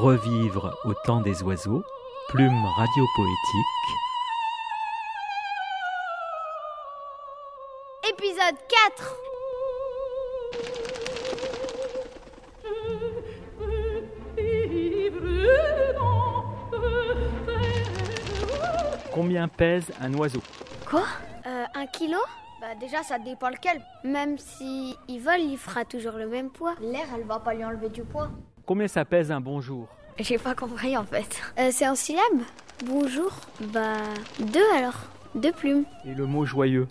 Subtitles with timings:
[0.00, 1.84] revivre au temps des oiseaux,
[2.30, 3.90] plume radiopoétique.
[8.08, 9.16] Épisode 4
[19.12, 20.40] Combien pèse un oiseau?
[20.88, 21.04] Quoi?
[21.46, 22.18] Euh, Un kilo?
[22.60, 23.80] Bah déjà ça dépend lequel.
[24.04, 26.74] Même si il vole, il fera toujours le même poids.
[26.80, 28.28] L'air, elle va pas lui enlever du poids.
[28.70, 29.88] Combien ça pèse un bonjour
[30.20, 31.40] J'ai pas compris en fait.
[31.58, 32.22] Euh, c'est en syllabes
[32.86, 33.32] Bonjour
[33.74, 33.96] Bah
[34.38, 34.94] deux alors.
[35.34, 35.82] Deux plumes.
[36.06, 36.86] Et le mot joyeux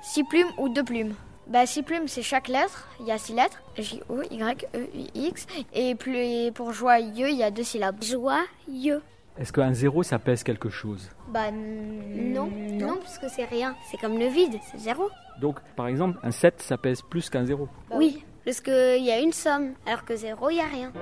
[0.00, 1.14] Six plumes ou deux plumes
[1.48, 2.88] bah, six plumes, c'est chaque lettre.
[3.00, 3.60] Il y a six lettres.
[3.76, 5.46] J-O, Y, E, X.
[5.74, 7.96] Et plus- et pour joyeux, il y a deux syllabes.
[8.02, 9.02] Joyeux.
[9.36, 12.48] Est-ce qu'un zéro ça pèse quelque chose Bah non.
[12.70, 13.74] Non, parce que c'est rien.
[13.90, 15.10] C'est comme le vide, c'est zéro.
[15.40, 17.68] Donc par exemple, un 7 ça pèse plus qu'un zéro.
[17.90, 20.92] oui, parce qu'il y a une somme, alors que zéro, il y a rien.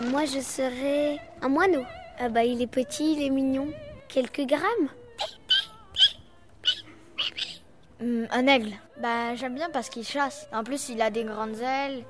[0.00, 1.84] Moi, je serais un moineau.
[2.18, 3.68] Ah bah, il est petit, il est mignon.
[4.08, 4.88] Quelques grammes.
[8.00, 8.72] Hmm, un aigle.
[9.00, 10.48] Bah, j'aime bien parce qu'il chasse.
[10.52, 12.04] En plus, il a des grandes ailes.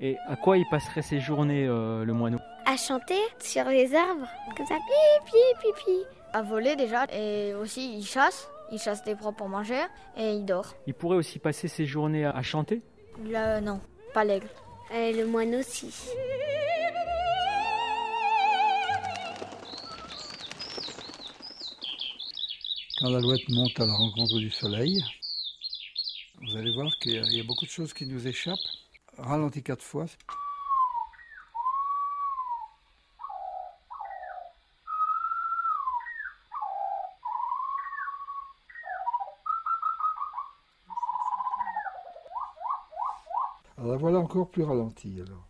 [0.00, 2.40] Et à quoi il passerait ses journées, euh, le moineau?
[2.66, 4.26] À chanter sur les arbres.
[4.56, 6.04] Comme ça, pi, pi, pi, pi.
[6.32, 7.04] À voler déjà.
[7.12, 8.50] Et aussi, il chasse.
[8.72, 9.80] Il chasse des proies pour manger.
[10.16, 10.74] Et il dort.
[10.88, 12.82] Il pourrait aussi passer ses journées à, à chanter?
[13.24, 13.80] Là, non,
[14.12, 14.48] pas l'aigle.
[14.92, 15.86] Et le moineau, si.
[22.98, 25.02] Quand l'alouette monte à la rencontre du soleil,
[26.42, 28.58] vous allez voir qu'il y a- beaucoup de choses qui nous échappent.
[29.18, 30.06] Ralenti quatre fois.
[43.88, 45.46] La voilà encore plus ralentie alors.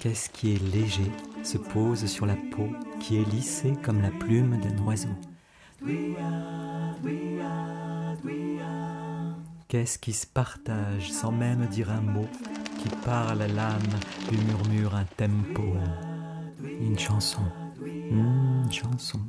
[0.00, 1.10] Qu'est-ce qui est léger,
[1.42, 2.68] se pose sur la peau,
[3.00, 5.08] qui est lissé comme la plume d'un oiseau
[9.68, 12.28] Qu'est-ce qui se partage sans même dire un mot,
[12.86, 13.80] qui parle à l'âme,
[14.30, 15.62] lui murmure un tempo
[16.80, 17.42] Une chanson,
[18.10, 19.20] Hmm, une chanson.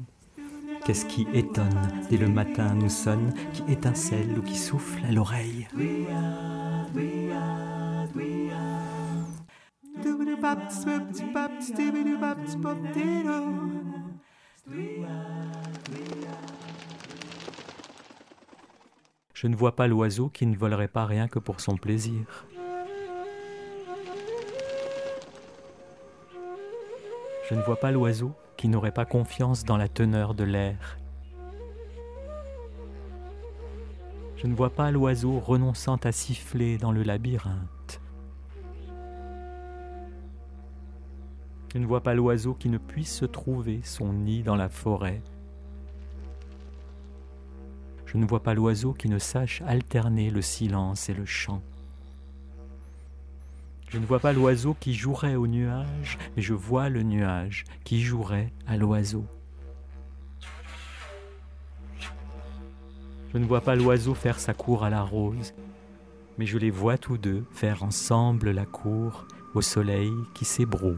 [0.86, 5.68] Qu'est-ce qui étonne dès le matin nous sonne, qui étincelle ou qui souffle à l'oreille
[19.34, 22.48] Je ne vois pas l'oiseau qui ne volerait pas rien que pour son plaisir.
[27.50, 30.98] Je ne vois pas l'oiseau qui n'aurait pas confiance dans la teneur de l'air.
[34.36, 38.02] Je ne vois pas l'oiseau renonçant à siffler dans le labyrinthe.
[41.74, 45.22] Je ne vois pas l'oiseau qui ne puisse se trouver son nid dans la forêt.
[48.06, 51.62] Je ne vois pas l'oiseau qui ne sache alterner le silence et le chant.
[53.90, 58.02] Je ne vois pas l'oiseau qui jouerait au nuage, mais je vois le nuage qui
[58.02, 59.26] jouerait à l'oiseau.
[63.34, 65.54] Je ne vois pas l'oiseau faire sa cour à la rose,
[66.38, 70.98] mais je les vois tous deux faire ensemble la cour au soleil qui s'ébroue.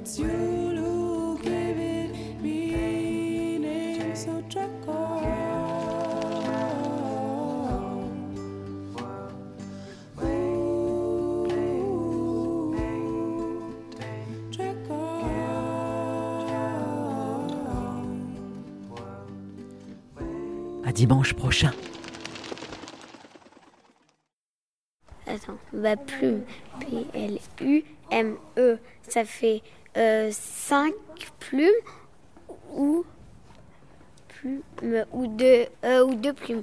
[0.00, 1.98] It's you who gave it
[20.84, 21.72] À dimanche prochain.
[25.26, 26.44] Attends, bah plume,
[26.80, 28.78] P-L-U-M-E,
[29.08, 29.62] ça fait
[30.30, 30.94] 5
[31.40, 31.70] plumes
[32.72, 33.04] ou
[34.28, 34.62] plumes
[35.12, 36.62] ou deux, euh, ou deux plumes.